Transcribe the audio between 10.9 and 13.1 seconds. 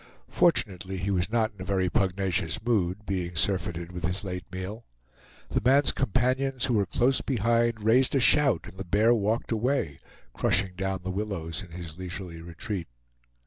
the willows in his leisurely retreat.